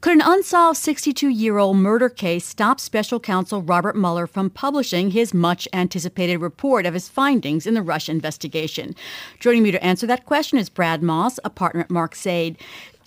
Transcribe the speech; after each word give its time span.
Could 0.00 0.14
an 0.14 0.22
unsolved 0.22 0.78
62 0.78 1.28
year 1.28 1.58
old 1.58 1.76
murder 1.76 2.08
case 2.08 2.46
stop 2.46 2.80
special 2.80 3.20
counsel 3.20 3.60
Robert 3.60 3.94
Mueller 3.94 4.26
from 4.26 4.48
publishing 4.48 5.10
his 5.10 5.34
much 5.34 5.68
anticipated 5.74 6.38
report 6.38 6.86
of 6.86 6.94
his 6.94 7.06
findings 7.06 7.66
in 7.66 7.74
the 7.74 7.82
Russia 7.82 8.12
investigation? 8.12 8.96
Joining 9.40 9.62
me 9.62 9.70
to 9.72 9.84
answer 9.84 10.06
that 10.06 10.24
question 10.24 10.58
is 10.58 10.70
Brad 10.70 11.02
Moss, 11.02 11.38
a 11.44 11.50
partner 11.50 11.82
at 11.82 11.90
Mark 11.90 12.16
Zaid. 12.16 12.56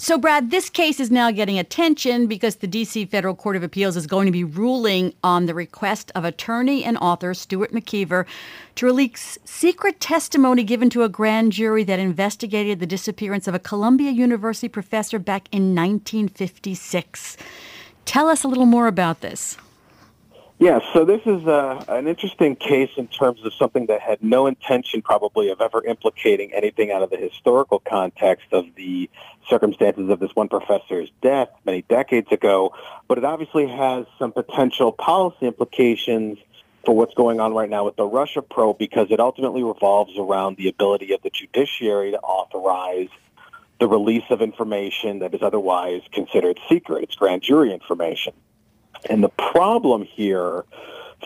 So, 0.04 0.18
Brad, 0.18 0.52
this 0.52 0.70
case 0.70 1.00
is 1.00 1.10
now 1.10 1.32
getting 1.32 1.58
attention 1.58 2.28
because 2.28 2.58
the 2.58 2.68
D.C. 2.68 3.06
Federal 3.06 3.36
Court 3.36 3.56
of 3.56 3.64
Appeals 3.64 3.96
is 3.96 4.06
going 4.06 4.26
to 4.26 4.34
be 4.34 4.44
ruling 4.44 5.14
on 5.24 5.46
the 5.46 5.54
request 5.54 6.12
of 6.14 6.26
attorney 6.26 6.84
and 6.84 6.98
author 6.98 7.34
Stuart 7.34 7.72
McKeever 7.72 8.26
to 8.76 8.86
release 8.86 9.38
secret 9.46 10.02
testimony 10.02 10.66
given 10.66 10.90
to 10.90 11.04
a 11.04 11.08
grand 11.08 11.54
jury 11.54 11.86
that 11.86 12.00
investigated 12.00 12.82
the 12.82 12.86
disappearance 12.86 13.48
of 13.48 13.56
a 13.56 13.60
Columbia 13.60 14.12
University 14.12 14.68
professor 14.68 15.20
back 15.20 15.48
in 15.54 15.74
1956. 15.74 17.38
Tell 18.04 18.28
us 18.28 18.44
a 18.44 18.50
little 18.50 18.66
more 18.66 18.88
about 18.88 19.22
this. 19.22 19.56
Yeah, 20.64 20.80
so 20.94 21.04
this 21.04 21.20
is 21.26 21.46
uh, 21.46 21.84
an 21.90 22.08
interesting 22.08 22.56
case 22.56 22.92
in 22.96 23.10
terms 23.10 23.44
of 23.44 23.54
something 23.54 23.88
that 23.88 24.00
had 24.00 24.24
no 24.24 24.48
intention 24.48 25.02
probably 25.02 25.50
of 25.50 25.60
ever 25.60 25.84
implicating 25.84 26.54
anything 26.54 26.90
out 26.90 27.04
of 27.04 27.10
the 27.10 27.18
historical 27.18 27.80
context 27.80 28.46
of 28.54 28.74
the 28.76 29.10
circumstances 29.50 30.10
of 30.10 30.22
this 30.22 30.32
one 30.36 30.48
professor's 30.48 31.12
death 31.22 31.50
many 31.66 31.82
decades 31.82 32.32
ago, 32.32 32.74
but 33.10 33.18
it 33.18 33.26
obviously 33.26 33.68
has 33.68 34.06
some 34.18 34.32
potential 34.32 34.94
policy 34.94 35.48
implications 35.48 36.38
for 36.86 36.96
what's 36.96 37.14
going 37.14 37.42
on 37.42 37.54
right 37.54 37.70
now 37.70 37.84
with 37.84 37.98
the 37.98 38.06
Russia 38.06 38.42
probe 38.42 38.78
because 38.78 39.08
it 39.12 39.20
ultimately 39.20 39.64
revolves 39.64 40.18
around 40.18 40.56
the 40.56 40.70
ability 40.70 41.12
of 41.12 41.22
the 41.24 41.30
judiciary 41.30 42.12
to 42.12 42.20
authorize 42.20 43.10
the 43.82 43.88
release 43.90 44.24
of 44.30 44.42
information 44.42 45.20
that 45.20 45.34
is 45.34 45.42
otherwise 45.42 46.04
considered 46.14 46.58
secret. 46.70 47.04
It's 47.04 47.16
grand 47.16 47.42
jury 47.42 47.74
information. 47.74 48.32
And 49.10 49.24
the 49.24 49.30
problem 49.30 50.04
here 50.04 50.64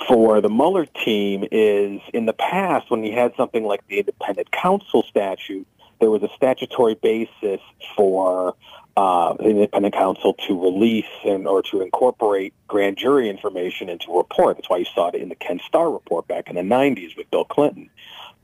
for 0.08 0.42
the 0.42 0.50
Mueller 0.50 0.86
team 0.86 1.46
is 1.52 2.02
in 2.14 2.26
the 2.26 2.34
past 2.34 2.90
when 2.92 3.02
we 3.02 3.12
had 3.12 3.34
something 3.36 3.64
like 3.64 3.86
the 3.88 4.00
independent 4.00 4.52
counsel 4.52 5.04
statute, 5.04 5.68
there 6.00 6.12
was 6.12 6.22
a 6.22 6.30
statutory 6.36 6.96
basis 6.96 7.62
for 7.96 8.56
uh, 8.96 9.34
the 9.34 9.50
independent 9.50 9.94
counsel 9.94 10.34
to 10.34 10.60
release 10.60 11.06
and 11.26 11.48
or 11.48 11.62
to 11.62 11.82
incorporate 11.82 12.54
grand 12.68 12.98
jury 12.98 13.30
information 13.30 13.90
into 13.90 14.12
a 14.12 14.18
report. 14.18 14.58
That's 14.58 14.70
why 14.70 14.78
you 14.78 14.86
saw 14.86 15.10
it 15.10 15.16
in 15.16 15.30
the 15.30 15.36
Ken 15.36 15.60
Starr 15.66 15.92
report 15.92 16.28
back 16.28 16.50
in 16.50 16.56
the 16.56 16.62
90s 16.62 17.16
with 17.18 17.30
Bill 17.32 17.46
Clinton. 17.46 17.90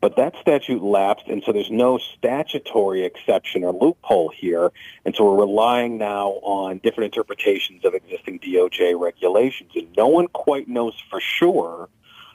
But 0.03 0.17
that 0.17 0.35
statute 0.41 0.83
lapsed, 0.83 1.29
and 1.29 1.41
so 1.45 1.53
there's 1.53 1.71
no 1.71 1.97
statutory 1.97 3.05
exception 3.05 3.63
or 3.63 3.71
loophole 3.71 4.33
here. 4.35 4.69
And 5.05 5.15
so 5.15 5.23
we're 5.23 5.45
relying 5.45 5.97
now 5.97 6.31
on 6.43 6.79
different 6.79 7.15
interpretations 7.15 7.85
of 7.85 7.93
existing 7.93 8.39
DOJ 8.39 8.99
regulations. 8.99 9.71
And 9.77 9.87
no 9.95 10.09
one 10.09 10.27
quite 10.27 10.67
knows 10.67 10.93
for 11.09 11.21
sure 11.21 11.87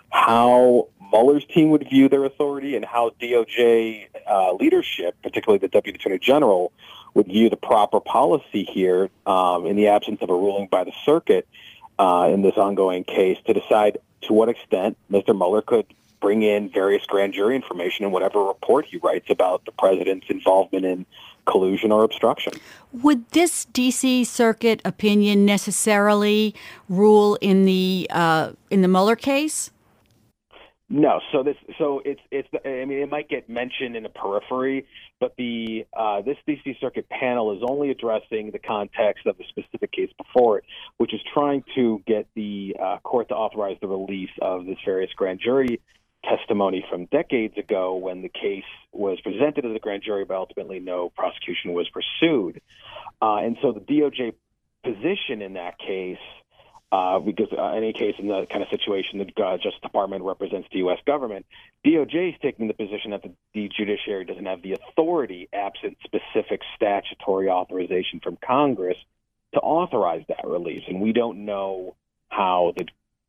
how 0.09 0.89
Mueller's 1.13 1.45
team 1.45 1.69
would 1.69 1.87
view 1.91 2.09
their 2.09 2.25
authority 2.25 2.75
and 2.75 2.87
how 2.87 3.11
DOJ 3.21 4.07
uh, 4.27 4.55
leadership, 4.55 5.17
particularly 5.23 5.59
the 5.59 5.69
Deputy 5.69 5.99
Attorney 5.99 6.19
General, 6.19 6.73
would 7.13 7.27
view 7.27 7.51
the 7.51 7.59
proper 7.59 8.01
policy 8.01 8.65
here 8.65 9.11
um, 9.27 9.67
in 9.67 9.77
the 9.77 9.89
absence 9.89 10.23
of 10.23 10.31
a 10.31 10.35
ruling 10.35 10.69
by 10.69 10.85
the 10.85 10.93
circuit 11.05 11.47
uh, 11.99 12.31
in 12.33 12.41
this 12.41 12.57
ongoing 12.57 13.05
case 13.05 13.37
to 13.45 13.53
decide 13.53 13.99
to 14.23 14.33
what 14.33 14.49
extent 14.49 14.97
Mr. 15.11 15.37
Mueller 15.37 15.61
could 15.61 15.85
bring 16.21 16.43
in 16.43 16.71
various 16.71 17.05
grand 17.07 17.35
jury 17.35 17.57
information 17.57 18.05
in 18.05 18.11
whatever 18.11 18.45
report 18.45 18.87
he 18.87 18.99
writes 18.99 19.31
about 19.31 19.65
the 19.65 19.73
president's 19.73 20.27
involvement 20.29 20.85
in 20.85 21.07
collusion 21.47 21.91
or 21.91 22.05
obstruction. 22.05 22.53
Would 22.93 23.29
this 23.31 23.65
D.C. 23.67 24.25
Circuit 24.25 24.81
opinion 24.85 25.45
necessarily 25.45 26.55
rule 26.89 27.37
in 27.41 27.65
the 27.65 28.07
uh, 28.11 28.53
in 28.71 28.83
the 28.83 28.89
Mueller 28.89 29.17
case? 29.17 29.71
No, 30.91 31.21
so 31.33 31.43
this 31.43 31.57
so 31.79 32.01
it's 32.05 32.21
it's 32.31 32.49
I 32.65 32.87
mean 32.87 32.99
it 32.99 33.11
might 33.11 33.29
get 33.29 33.49
mentioned 33.49 33.95
in 33.95 34.05
the 34.05 34.09
periphery, 34.09 34.87
but 35.21 35.35
the 35.37 35.87
uh, 35.95 36.23
this 36.23 36.39
D.C. 36.47 36.79
Circuit 36.81 37.07
panel 37.11 37.55
is 37.55 37.63
only 37.63 37.91
addressing 37.91 38.53
the 38.53 38.59
context 38.59 39.27
of 39.27 39.37
the 39.37 39.45
specific 39.51 39.93
case 39.93 40.11
before 40.17 40.59
it, 40.59 40.65
which 40.97 41.13
is 41.13 41.21
trying 41.35 41.63
to 41.75 42.03
get 42.07 42.27
the 42.35 42.75
uh, 42.83 42.99
court 43.03 43.29
to 43.29 43.35
authorize 43.35 43.77
the 43.83 43.87
release 43.87 44.31
of 44.41 44.65
this 44.65 44.79
various 44.83 45.13
grand 45.15 45.41
jury 45.45 45.79
testimony 46.25 46.85
from 46.91 47.07
decades 47.07 47.57
ago 47.57 47.97
when 47.97 48.23
the 48.23 48.29
case 48.29 48.65
was 48.93 49.21
presented 49.21 49.63
to 49.63 49.73
the 49.73 49.79
grand 49.79 50.03
jury, 50.03 50.25
but 50.25 50.37
ultimately 50.37 50.81
no 50.81 51.11
prosecution 51.11 51.73
was 51.73 51.89
pursued. 51.89 52.61
Uh, 53.21 53.37
and 53.37 53.57
so 53.63 53.73
the 53.73 53.81
DOJ 53.81 54.35
position 54.83 55.43
in 55.43 55.55
that 55.55 55.79
case, 55.79 56.19
uh, 56.91 57.19
because 57.19 57.49
uh, 57.53 57.77
any 57.77 57.93
case 57.93 58.15
in 58.19 58.29
that 58.29 58.49
kind 58.51 58.63
of 58.63 58.69
situation, 58.71 59.19
the 59.19 59.45
uh, 59.45 59.57
Justice 59.57 59.81
Department 59.83 60.25
represents 60.25 60.69
the 60.73 60.79
U.S. 60.79 60.99
government. 61.07 61.47
DOJ 61.85 62.31
is 62.31 62.35
taking 62.41 62.67
the 62.67 62.75
position 62.75 63.11
that 63.11 63.23
the, 63.23 63.33
the 63.55 63.71
judiciary 63.77 64.25
doesn't 64.25 64.47
have 64.47 64.63
the 64.63 64.73
authority, 64.73 65.49
absent 65.53 65.99
specific 66.05 66.63
statutory 66.75 67.49
authorization 67.49 68.21
from 68.21 68.39
Congress, 68.45 68.97
to 69.55 69.61
authorize 69.61 70.25
that 70.29 70.47
release. 70.47 70.83
And 70.89 71.01
we 71.01 71.13
don't 71.13 71.45
know 71.45 71.95
how 72.29 72.73
the 72.77 72.87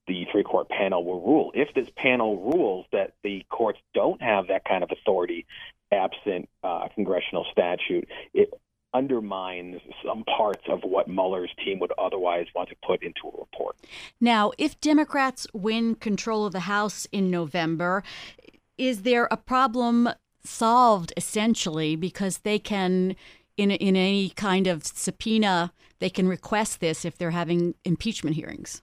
the 0.10 0.26
three 0.32 0.44
court 0.44 0.68
panel 0.68 1.06
will 1.06 1.22
rule. 1.22 1.52
If 1.54 1.74
this 1.76 1.88
panel 1.96 2.52
rules 2.52 2.86
that 2.92 3.14
the 3.24 3.46
courts 3.50 3.80
don't 3.94 4.22
have 4.22 4.48
that 4.48 4.66
kind 4.66 4.84
of 4.84 4.90
authority 4.92 5.46
absent 5.92 6.50
uh, 6.64 6.88
congressional 6.96 7.46
statute, 7.52 8.10
it 8.34 8.50
undermines 8.94 9.80
some 10.04 10.24
parts 10.24 10.64
of 10.68 10.80
what 10.82 11.08
Mueller's 11.08 11.52
team 11.64 11.80
would 11.80 11.94
otherwise 12.00 12.48
want 12.56 12.70
to 12.70 12.76
put 12.86 13.04
into 13.04 13.22
a 13.26 13.40
report. 13.40 13.76
Now, 14.20 14.52
if 14.58 14.82
Democrats 14.82 15.46
win 15.54 15.94
control 15.94 16.48
of 16.48 16.54
the 16.54 16.62
House 16.62 17.06
in 17.12 17.30
November, 17.30 18.04
is 18.80 19.04
there 19.04 19.28
a 19.30 19.38
problem 19.38 20.10
solved 20.44 21.14
essentially 21.18 21.96
because 21.96 22.40
they 22.40 22.58
can 22.58 23.16
in 23.58 23.70
in 23.70 23.96
any 23.96 24.30
kind 24.30 24.66
of 24.66 24.86
subpoena 24.86 25.72
they 26.00 26.10
can 26.10 26.28
request 26.28 26.80
this 26.80 27.06
if 27.06 27.18
they're 27.18 27.32
having 27.32 27.76
impeachment 27.86 28.36
hearings? 28.36 28.82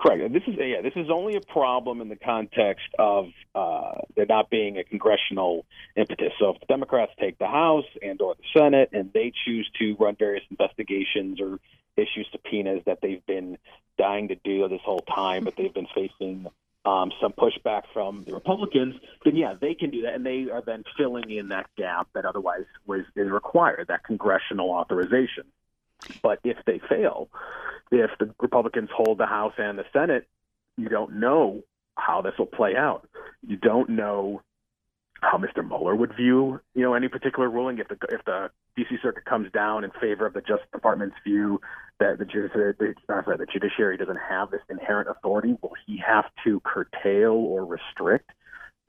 Correct. 0.00 0.32
This 0.32 0.42
is 0.46 0.54
yeah. 0.58 0.80
This 0.80 0.94
is 0.96 1.10
only 1.10 1.36
a 1.36 1.42
problem 1.42 2.00
in 2.00 2.08
the 2.08 2.16
context 2.16 2.86
of 2.98 3.26
uh, 3.54 3.92
there 4.16 4.24
not 4.26 4.48
being 4.48 4.78
a 4.78 4.84
congressional 4.84 5.66
impetus. 5.94 6.32
So 6.38 6.54
if 6.54 6.60
the 6.60 6.66
Democrats 6.66 7.12
take 7.20 7.38
the 7.38 7.46
House 7.46 7.84
and 8.00 8.20
or 8.22 8.34
the 8.34 8.58
Senate 8.58 8.90
and 8.94 9.12
they 9.12 9.30
choose 9.44 9.70
to 9.78 9.96
run 10.00 10.16
various 10.18 10.44
investigations 10.50 11.38
or 11.38 11.58
issue 11.98 12.24
subpoenas 12.32 12.82
that 12.86 13.00
they've 13.02 13.24
been 13.26 13.58
dying 13.98 14.28
to 14.28 14.36
do 14.36 14.66
this 14.68 14.80
whole 14.82 15.04
time, 15.14 15.44
but 15.44 15.54
they've 15.56 15.74
been 15.74 15.88
facing 15.94 16.46
um, 16.86 17.12
some 17.20 17.32
pushback 17.32 17.82
from 17.92 18.24
the 18.24 18.32
Republicans, 18.32 18.94
then 19.24 19.36
yeah, 19.36 19.54
they 19.60 19.74
can 19.74 19.90
do 19.90 20.02
that, 20.02 20.14
and 20.14 20.24
they 20.24 20.48
are 20.50 20.62
then 20.64 20.82
filling 20.96 21.30
in 21.30 21.48
that 21.48 21.66
gap 21.76 22.08
that 22.14 22.24
otherwise 22.24 22.64
was 22.86 23.02
is 23.16 23.30
required, 23.30 23.86
that 23.88 24.02
congressional 24.02 24.70
authorization. 24.70 25.44
But 26.22 26.40
if 26.44 26.56
they 26.66 26.80
fail, 26.88 27.28
if 27.90 28.10
the 28.18 28.34
Republicans 28.40 28.90
hold 28.94 29.18
the 29.18 29.26
House 29.26 29.54
and 29.58 29.78
the 29.78 29.84
Senate, 29.92 30.28
you 30.76 30.88
don't 30.88 31.20
know 31.20 31.62
how 31.96 32.22
this 32.22 32.34
will 32.38 32.46
play 32.46 32.76
out. 32.76 33.08
You 33.46 33.56
don't 33.56 33.90
know 33.90 34.42
how 35.20 35.38
Mr. 35.38 35.66
Mueller 35.66 35.94
would 35.94 36.16
view, 36.16 36.60
you 36.74 36.82
know, 36.82 36.94
any 36.94 37.08
particular 37.08 37.48
ruling. 37.48 37.78
If 37.78 37.88
the 37.88 37.96
if 38.10 38.24
the 38.24 38.50
D.C. 38.76 38.96
Circuit 39.02 39.24
comes 39.24 39.50
down 39.52 39.84
in 39.84 39.90
favor 40.00 40.26
of 40.26 40.32
the 40.32 40.40
Justice 40.40 40.68
Department's 40.72 41.16
view 41.24 41.60
that 41.98 42.18
the 42.18 42.24
judiciary, 42.24 42.74
sorry, 43.06 43.36
the 43.36 43.46
judiciary 43.46 43.96
doesn't 43.98 44.16
have 44.16 44.50
this 44.50 44.62
inherent 44.70 45.10
authority, 45.10 45.56
will 45.60 45.74
he 45.86 45.98
have 45.98 46.24
to 46.44 46.60
curtail 46.60 47.32
or 47.32 47.66
restrict 47.66 48.30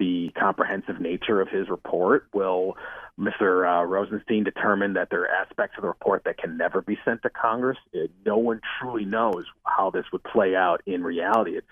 the 0.01 0.31
comprehensive 0.37 0.99
nature 0.99 1.39
of 1.41 1.47
his 1.47 1.69
report? 1.69 2.27
Will 2.33 2.75
Mr. 3.19 3.67
Uh, 3.69 3.85
Rosenstein 3.85 4.43
determine 4.43 4.93
that 4.93 5.09
there 5.11 5.21
are 5.21 5.27
aspects 5.27 5.77
of 5.77 5.83
the 5.83 5.87
report 5.87 6.23
that 6.25 6.39
can 6.39 6.57
never 6.57 6.81
be 6.81 6.97
sent 7.05 7.21
to 7.21 7.29
Congress? 7.29 7.77
It, 7.93 8.09
no 8.25 8.37
one 8.37 8.61
truly 8.79 9.05
knows 9.05 9.45
how 9.63 9.91
this 9.91 10.05
would 10.11 10.23
play 10.23 10.55
out 10.55 10.81
in 10.87 11.03
reality. 11.03 11.51
It's 11.51 11.67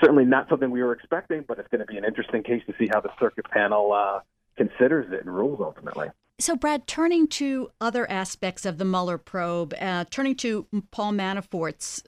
certainly 0.00 0.24
not 0.24 0.48
something 0.48 0.70
we 0.70 0.84
were 0.84 0.92
expecting, 0.92 1.44
but 1.48 1.58
it's 1.58 1.66
going 1.68 1.80
to 1.80 1.86
be 1.86 1.98
an 1.98 2.04
interesting 2.04 2.44
case 2.44 2.62
to 2.68 2.74
see 2.78 2.88
how 2.92 3.00
the 3.00 3.10
circuit 3.18 3.50
panel 3.50 3.92
uh, 3.92 4.20
considers 4.56 5.12
it 5.12 5.26
and 5.26 5.34
rules 5.34 5.58
ultimately. 5.60 6.06
So, 6.38 6.54
Brad, 6.54 6.86
turning 6.86 7.26
to 7.28 7.70
other 7.80 8.08
aspects 8.08 8.64
of 8.64 8.78
the 8.78 8.84
Mueller 8.84 9.18
probe, 9.18 9.74
uh, 9.80 10.04
turning 10.08 10.36
to 10.36 10.68
Paul 10.92 11.10
Manafort's 11.12 12.04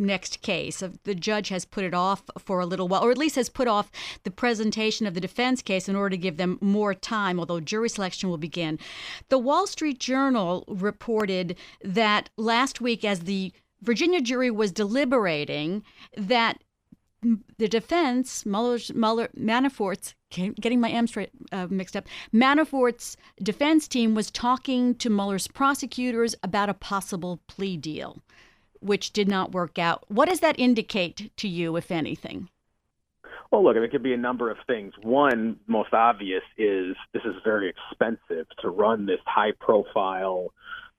next 0.00 0.42
case. 0.42 0.82
The 1.04 1.14
judge 1.14 1.48
has 1.50 1.64
put 1.64 1.84
it 1.84 1.94
off 1.94 2.22
for 2.38 2.60
a 2.60 2.66
little 2.66 2.88
while, 2.88 3.04
or 3.04 3.10
at 3.10 3.18
least 3.18 3.36
has 3.36 3.48
put 3.48 3.68
off 3.68 3.90
the 4.24 4.30
presentation 4.30 5.06
of 5.06 5.14
the 5.14 5.20
defense 5.20 5.62
case 5.62 5.88
in 5.88 5.96
order 5.96 6.10
to 6.10 6.16
give 6.16 6.36
them 6.36 6.58
more 6.60 6.94
time, 6.94 7.38
although 7.38 7.60
jury 7.60 7.88
selection 7.88 8.28
will 8.28 8.38
begin. 8.38 8.78
The 9.28 9.38
Wall 9.38 9.66
Street 9.66 9.98
Journal 9.98 10.64
reported 10.66 11.56
that 11.82 12.30
last 12.36 12.80
week, 12.80 13.04
as 13.04 13.20
the 13.20 13.52
Virginia 13.82 14.20
jury 14.20 14.50
was 14.50 14.72
deliberating, 14.72 15.82
that 16.16 16.62
the 17.58 17.68
defense, 17.68 18.46
Mueller's, 18.46 18.92
Mueller, 18.94 19.28
Manafort's, 19.36 20.14
getting 20.30 20.80
my 20.80 20.90
M's 20.90 21.14
uh, 21.52 21.66
mixed 21.68 21.96
up, 21.96 22.06
Manafort's 22.32 23.16
defense 23.42 23.86
team 23.86 24.14
was 24.14 24.30
talking 24.30 24.94
to 24.96 25.10
Mueller's 25.10 25.46
prosecutors 25.46 26.34
about 26.42 26.70
a 26.70 26.74
possible 26.74 27.40
plea 27.46 27.76
deal 27.76 28.22
which 28.80 29.12
did 29.12 29.28
not 29.28 29.52
work 29.52 29.78
out. 29.78 30.04
What 30.08 30.28
does 30.28 30.40
that 30.40 30.58
indicate 30.58 31.30
to 31.36 31.48
you, 31.48 31.76
if 31.76 31.90
anything? 31.90 32.48
Well, 33.50 33.64
look, 33.64 33.76
it 33.76 33.90
could 33.90 34.02
be 34.02 34.14
a 34.14 34.18
number 34.18 34.50
of 34.50 34.58
things. 34.66 34.94
One, 35.02 35.58
most 35.66 35.92
obvious, 35.92 36.42
is 36.56 36.94
this 37.12 37.22
is 37.24 37.34
very 37.42 37.68
expensive 37.68 38.46
to 38.60 38.68
run 38.68 39.06
this 39.06 39.20
high 39.26 39.52
profile 39.58 40.52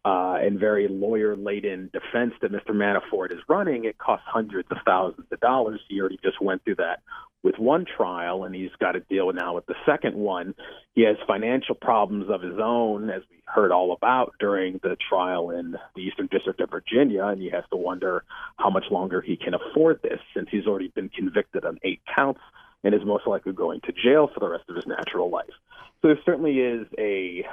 uh, 0.04 0.38
and 0.42 0.60
very 0.60 0.88
lawyer 0.90 1.36
laden 1.36 1.90
defense 1.94 2.34
that 2.42 2.52
Mr. 2.52 2.72
Manafort 2.72 3.32
is 3.32 3.40
running. 3.48 3.86
It 3.86 3.98
costs 3.98 4.26
hundreds 4.28 4.68
of 4.72 4.78
thousands 4.86 5.28
of 5.32 5.40
dollars. 5.40 5.80
He 5.88 6.00
already 6.00 6.20
just 6.24 6.42
went 6.42 6.64
through 6.64 6.76
that 6.76 7.02
with 7.44 7.58
one 7.58 7.86
trial, 7.86 8.44
and 8.44 8.54
he's 8.54 8.70
got 8.80 8.92
to 8.92 9.00
deal 9.00 9.32
now 9.34 9.56
with 9.56 9.66
the 9.66 9.76
second 9.86 10.16
one. 10.16 10.54
He 10.94 11.04
has 11.04 11.16
financial 11.26 11.76
problems 11.76 12.30
of 12.30 12.42
his 12.42 12.60
own, 12.62 13.10
as 13.10 13.24
we 13.32 13.38
heard 13.46 13.72
all 13.72 13.94
about 13.94 14.34
during 14.40 14.80
the 14.84 14.96
trial 15.10 15.50
in 15.50 15.76
the 15.96 16.02
Eastern 16.02 16.28
District 16.28 16.60
of 16.62 16.70
Virginia, 16.70 17.26
and 17.26 17.42
he 17.42 17.50
has 17.50 17.64
to 17.72 17.78
wonder 17.78 18.24
how 18.58 18.70
much 18.70 18.86
longer 18.92 19.22
he 19.22 19.36
can 19.36 19.54
afford 19.54 20.02
this 20.04 20.20
since 20.36 20.50
he's 20.52 20.68
already 20.68 20.90
been 20.90 21.10
convicted 21.10 21.66
on 21.66 21.80
eight 21.84 22.02
counts 22.14 22.42
and 22.84 22.94
is 22.94 23.02
most 23.06 23.28
likely 23.28 23.54
going 23.54 23.82
to 23.82 23.92
jail 23.92 24.30
for 24.34 24.40
the 24.40 24.50
rest 24.50 24.64
of 24.70 24.76
his 24.76 24.86
natural 24.88 25.30
life. 25.30 25.54
So 26.02 26.08
there 26.08 26.20
certainly 26.26 26.60
is 26.60 26.88
a 26.98 27.46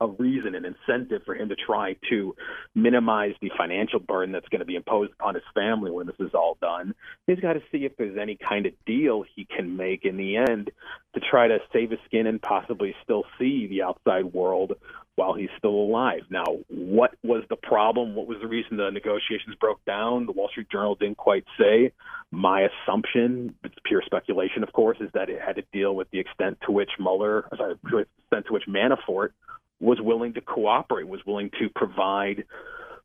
a 0.00 0.06
reason, 0.06 0.54
an 0.54 0.64
incentive 0.64 1.22
for 1.24 1.34
him 1.34 1.48
to 1.48 1.56
try 1.56 1.96
to 2.10 2.34
minimize 2.74 3.34
the 3.40 3.50
financial 3.56 3.98
burden 3.98 4.32
that's 4.32 4.48
going 4.48 4.60
to 4.60 4.66
be 4.66 4.76
imposed 4.76 5.12
upon 5.12 5.34
his 5.34 5.44
family 5.54 5.90
when 5.90 6.06
this 6.06 6.16
is 6.18 6.34
all 6.34 6.56
done. 6.60 6.94
He's 7.26 7.40
got 7.40 7.54
to 7.54 7.62
see 7.72 7.84
if 7.84 7.96
there's 7.96 8.18
any 8.18 8.36
kind 8.36 8.66
of 8.66 8.72
deal 8.84 9.24
he 9.34 9.44
can 9.44 9.76
make 9.76 10.04
in 10.04 10.16
the 10.16 10.36
end 10.36 10.70
to 11.14 11.20
try 11.20 11.48
to 11.48 11.58
save 11.72 11.90
his 11.90 12.00
skin 12.06 12.26
and 12.26 12.40
possibly 12.40 12.94
still 13.02 13.24
see 13.38 13.66
the 13.68 13.82
outside 13.82 14.26
world 14.26 14.74
while 15.16 15.32
he's 15.32 15.48
still 15.56 15.70
alive. 15.70 16.20
Now, 16.30 16.44
what 16.68 17.14
was 17.22 17.42
the 17.48 17.56
problem? 17.56 18.14
What 18.14 18.26
was 18.26 18.38
the 18.40 18.46
reason 18.46 18.76
the 18.76 18.90
negotiations 18.90 19.56
broke 19.58 19.82
down? 19.86 20.26
The 20.26 20.32
Wall 20.32 20.48
Street 20.50 20.68
Journal 20.70 20.94
didn't 20.94 21.16
quite 21.16 21.44
say. 21.58 21.92
My 22.30 22.68
assumption, 22.68 23.54
it's 23.64 23.74
pure 23.84 24.02
speculation, 24.04 24.62
of 24.62 24.72
course, 24.72 24.98
is 25.00 25.08
that 25.14 25.30
it 25.30 25.40
had 25.40 25.56
to 25.56 25.62
deal 25.72 25.96
with 25.96 26.10
the 26.10 26.20
extent 26.20 26.58
to 26.66 26.72
which 26.72 26.90
Mueller, 26.98 27.48
sorry, 27.56 27.76
the 27.82 27.98
extent 27.98 28.46
to 28.46 28.52
which 28.52 28.64
Manafort 28.68 29.30
was 29.80 30.00
willing 30.00 30.34
to 30.34 30.40
cooperate, 30.40 31.06
was 31.06 31.24
willing 31.26 31.50
to 31.58 31.68
provide 31.74 32.44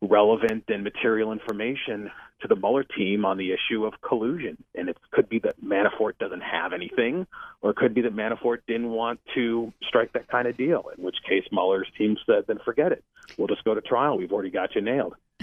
relevant 0.01 0.63
and 0.67 0.83
material 0.83 1.31
information 1.31 2.09
to 2.41 2.47
the 2.47 2.55
Mueller 2.55 2.83
team 2.83 3.23
on 3.23 3.37
the 3.37 3.51
issue 3.51 3.85
of 3.85 3.93
collusion. 4.01 4.57
And 4.75 4.89
it 4.89 4.97
could 5.11 5.29
be 5.29 5.39
that 5.39 5.63
Manafort 5.63 6.17
doesn't 6.19 6.41
have 6.41 6.73
anything, 6.73 7.27
or 7.61 7.71
it 7.71 7.75
could 7.77 7.93
be 7.93 8.01
that 8.01 8.15
Manafort 8.15 8.59
didn't 8.67 8.89
want 8.89 9.19
to 9.35 9.71
strike 9.87 10.11
that 10.13 10.27
kind 10.27 10.47
of 10.47 10.57
deal, 10.57 10.85
in 10.97 11.03
which 11.03 11.17
case 11.27 11.43
Mueller's 11.51 11.87
team 11.97 12.17
said, 12.25 12.45
then 12.47 12.57
forget 12.65 12.91
it. 12.91 13.03
We'll 13.37 13.47
just 13.47 13.63
go 13.63 13.75
to 13.75 13.81
trial. 13.81 14.17
We've 14.17 14.31
already 14.31 14.49
got 14.49 14.73
you 14.75 14.81
nailed. 14.81 15.15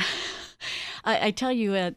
I, 1.04 1.26
I, 1.26 1.31
tell 1.31 1.52
you, 1.52 1.74
uh, 1.74 1.92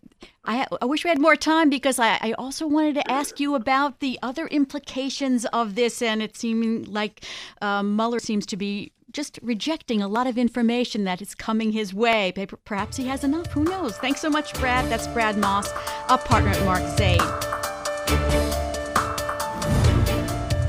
I, 0.46 0.68
I, 0.80 0.86
wish 0.86 1.04
we 1.04 1.10
had 1.10 1.20
more 1.20 1.36
time 1.36 1.70
because 1.70 1.98
I, 1.98 2.20
I, 2.22 2.34
also 2.38 2.68
wanted 2.68 2.96
to 2.96 3.12
ask 3.12 3.40
you 3.40 3.56
about 3.56 4.00
the 4.00 4.20
other 4.22 4.48
implications 4.48 5.46
of 5.46 5.74
this, 5.74 6.02
and 6.02 6.22
it 6.22 6.38
seeming 6.38 6.86
like 6.86 7.26
uh, 7.62 7.82
Mueller 7.82 8.20
seems 8.20 8.46
to 8.46 8.58
be 8.58 8.92
just 9.12 9.40
rejecting 9.42 10.02
a 10.02 10.08
lot 10.08 10.28
of 10.28 10.38
information 10.38 11.04
that 11.06 11.22
is 11.22 11.36
coming 11.36 11.72
his 11.72 11.94
way. 11.94 12.34
Perhaps 12.66 12.98
he 12.98 13.08
has 13.08 13.24
enough. 13.24 13.48
Who 13.52 13.64
knows? 13.64 13.98
Thanks 13.98 14.22
so 14.22 14.30
much, 14.30 14.54
Brad. 14.56 14.90
That's 14.90 15.08
Brad 15.08 15.38
Moss, 15.38 15.70
a 16.10 16.18
partner 16.18 16.52
at 16.52 16.66
Mark 16.66 16.98
Zaid. 16.98 17.51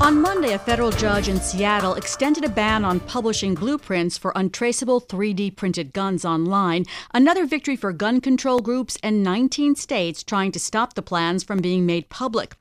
On 0.03 0.21
Monday, 0.21 0.55
a 0.55 0.59
federal 0.59 0.91
judge 0.91 1.29
in 1.29 1.41
Seattle 1.41 1.95
extended 1.95 2.45
a 2.45 2.49
ban 2.49 2.85
on 2.85 2.99
publishing 2.99 3.55
blueprints 3.55 4.19
for 4.19 4.33
untraceable 4.35 5.01
3D 5.01 5.55
printed 5.55 5.93
guns 5.93 6.25
online, 6.25 6.87
another 7.15 7.47
victory 7.47 7.77
for 7.77 7.93
gun 7.93 8.21
control 8.21 8.59
groups 8.59 8.99
and 9.05 9.23
19 9.23 9.77
states 9.77 10.25
trying 10.25 10.51
to 10.51 10.59
stop 10.59 10.95
the 10.95 11.03
plans 11.03 11.45
from 11.45 11.61
being 11.61 11.87
made 11.87 12.09
public. 12.09 12.57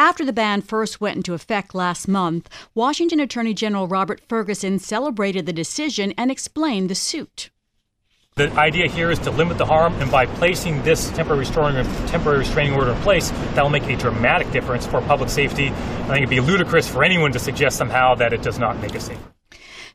After 0.00 0.24
the 0.24 0.32
ban 0.32 0.62
first 0.62 1.00
went 1.00 1.18
into 1.18 1.32
effect 1.32 1.76
last 1.76 2.08
month, 2.08 2.48
Washington 2.74 3.20
Attorney 3.20 3.54
General 3.54 3.86
Robert 3.86 4.20
Ferguson 4.28 4.80
celebrated 4.80 5.46
the 5.46 5.52
decision 5.52 6.12
and 6.18 6.28
explained 6.28 6.90
the 6.90 6.96
suit. 6.96 7.50
The 8.40 8.50
idea 8.52 8.88
here 8.88 9.10
is 9.10 9.18
to 9.18 9.30
limit 9.30 9.58
the 9.58 9.66
harm, 9.66 9.92
and 9.96 10.10
by 10.10 10.24
placing 10.24 10.82
this 10.82 11.10
temporary 11.10 11.40
restraining, 11.40 11.84
temporary 12.06 12.38
restraining 12.38 12.72
order 12.72 12.92
in 12.92 12.96
place, 13.02 13.28
that 13.28 13.62
will 13.62 13.68
make 13.68 13.82
a 13.82 13.96
dramatic 13.96 14.50
difference 14.50 14.86
for 14.86 15.02
public 15.02 15.28
safety. 15.28 15.68
I 15.68 16.06
think 16.06 16.16
it'd 16.16 16.30
be 16.30 16.40
ludicrous 16.40 16.88
for 16.88 17.04
anyone 17.04 17.32
to 17.32 17.38
suggest 17.38 17.76
somehow 17.76 18.14
that 18.14 18.32
it 18.32 18.40
does 18.40 18.58
not 18.58 18.80
make 18.80 18.94
it 18.94 19.02
safer. 19.02 19.20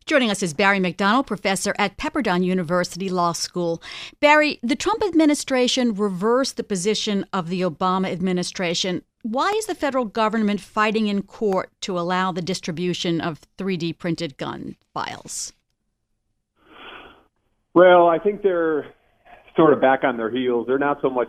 Joining 0.05 0.29
us 0.29 0.43
is 0.43 0.53
Barry 0.53 0.79
McDonald, 0.79 1.25
professor 1.25 1.73
at 1.79 1.97
Pepperdine 1.97 2.45
University 2.45 3.09
Law 3.09 3.31
School. 3.31 3.81
Barry, 4.19 4.59
the 4.61 4.75
Trump 4.75 5.03
administration 5.03 5.95
reversed 5.95 6.55
the 6.55 6.63
position 6.63 7.25
of 7.33 7.49
the 7.49 7.61
Obama 7.61 8.11
administration. 8.11 9.01
Why 9.23 9.49
is 9.57 9.65
the 9.65 9.73
federal 9.73 10.05
government 10.05 10.61
fighting 10.61 11.07
in 11.07 11.23
court 11.23 11.71
to 11.81 11.97
allow 11.97 12.31
the 12.31 12.43
distribution 12.43 13.21
of 13.21 13.41
3D 13.57 13.97
printed 13.97 14.37
gun 14.37 14.75
files? 14.93 15.51
Well, 17.75 18.07
I 18.07 18.19
think 18.19 18.41
they're 18.41 18.85
sort 19.57 19.73
of 19.73 19.81
back 19.81 20.05
on 20.05 20.15
their 20.15 20.31
heels. 20.31 20.65
They're 20.65 20.79
not 20.79 21.01
so 21.01 21.09
much 21.09 21.27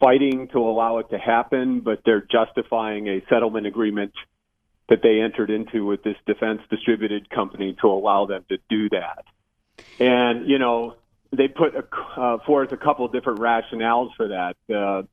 fighting 0.00 0.48
to 0.52 0.58
allow 0.58 0.98
it 0.98 1.10
to 1.10 1.18
happen, 1.18 1.80
but 1.80 2.00
they're 2.04 2.26
justifying 2.30 3.06
a 3.06 3.22
settlement 3.30 3.64
agreement 3.66 4.12
that 4.88 4.98
they 5.00 5.20
entered 5.20 5.50
into 5.50 5.86
with 5.86 6.02
this 6.02 6.16
defense 6.26 6.60
distributed 6.70 7.30
company 7.30 7.76
to 7.80 7.86
allow 7.86 8.26
them 8.26 8.44
to 8.48 8.58
do 8.68 8.88
that. 8.90 9.24
And, 10.00 10.48
you 10.48 10.58
know, 10.58 10.96
they 11.30 11.46
put 11.46 11.74
a, 11.76 11.84
uh, 12.20 12.38
forth 12.44 12.72
a 12.72 12.76
couple 12.76 13.06
of 13.06 13.12
different 13.12 13.38
rationales 13.38 14.10
for 14.16 14.28
that. 14.28 14.56
Uh, 14.68 15.04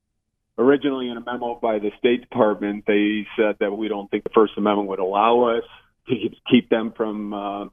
originally, 0.57 1.09
in 1.09 1.17
a 1.17 1.21
memo 1.21 1.59
by 1.61 1.77
the 1.77 1.91
State 1.99 2.21
Department, 2.21 2.85
they 2.87 3.27
said 3.37 3.57
that 3.59 3.71
we 3.71 3.87
don't 3.87 4.09
think 4.09 4.23
the 4.23 4.31
First 4.33 4.53
Amendment 4.57 4.89
would 4.89 4.99
allow 4.99 5.55
us 5.55 5.63
to 6.07 6.15
keep 6.49 6.67
them 6.69 6.93
from 6.97 7.33
uh, 7.33 7.65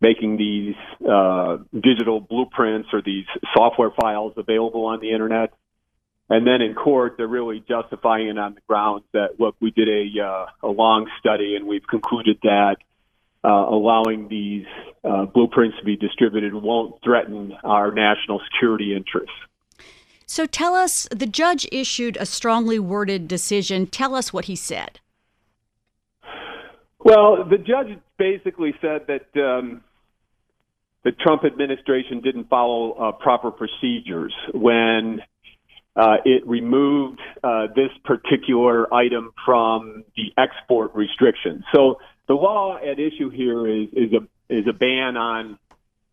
making 0.00 0.36
these 0.36 0.74
uh, 1.08 1.58
digital 1.72 2.20
blueprints 2.20 2.88
or 2.92 3.02
these 3.02 3.24
software 3.54 3.90
files 3.90 4.34
available 4.36 4.86
on 4.86 5.00
the 5.00 5.10
internet. 5.10 5.52
And 6.28 6.46
then 6.46 6.60
in 6.60 6.74
court, 6.74 7.14
they're 7.16 7.28
really 7.28 7.64
justifying 7.66 8.28
it 8.28 8.38
on 8.38 8.54
the 8.54 8.60
grounds 8.66 9.04
that, 9.12 9.38
look, 9.38 9.54
we 9.60 9.70
did 9.70 9.88
a, 9.88 10.22
uh, 10.22 10.46
a 10.62 10.68
long 10.68 11.08
study 11.20 11.54
and 11.54 11.66
we've 11.66 11.86
concluded 11.86 12.38
that 12.42 12.76
uh, 13.44 13.48
allowing 13.48 14.28
these 14.28 14.66
uh, 15.04 15.24
blueprints 15.26 15.78
to 15.78 15.84
be 15.84 15.96
distributed 15.96 16.52
won't 16.52 17.00
threaten 17.02 17.52
our 17.62 17.92
national 17.92 18.40
security 18.50 18.94
interests. 18.94 19.30
So 20.26 20.46
tell 20.46 20.74
us, 20.74 21.06
the 21.12 21.26
judge 21.26 21.68
issued 21.70 22.16
a 22.18 22.26
strongly 22.26 22.80
worded 22.80 23.28
decision. 23.28 23.86
Tell 23.86 24.16
us 24.16 24.32
what 24.32 24.46
he 24.46 24.56
said. 24.56 24.98
Well, 26.98 27.44
the 27.48 27.58
judge 27.58 28.00
basically 28.18 28.74
said 28.80 29.06
that 29.08 29.40
um, 29.40 29.82
the 31.04 31.12
Trump 31.12 31.44
administration 31.44 32.20
didn't 32.20 32.48
follow 32.48 32.92
uh, 32.92 33.12
proper 33.12 33.50
procedures 33.50 34.34
when 34.52 35.20
uh, 35.94 36.16
it 36.24 36.46
removed 36.46 37.20
uh, 37.42 37.68
this 37.74 37.90
particular 38.04 38.92
item 38.92 39.32
from 39.44 40.04
the 40.16 40.32
export 40.36 40.94
restrictions. 40.94 41.64
So 41.74 41.98
the 42.28 42.34
law 42.34 42.76
at 42.76 42.98
issue 42.98 43.30
here 43.30 43.66
is 43.66 43.88
is 43.92 44.12
a 44.12 44.26
is 44.52 44.66
a 44.68 44.72
ban 44.72 45.16
on 45.16 45.58